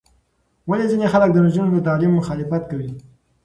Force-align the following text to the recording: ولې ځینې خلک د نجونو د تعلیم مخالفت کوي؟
ولې 0.69 0.85
ځینې 0.91 1.05
خلک 1.13 1.29
د 1.33 1.37
نجونو 1.45 1.71
د 1.73 1.77
تعلیم 1.87 2.11
مخالفت 2.19 2.63
کوي؟ 2.71 2.91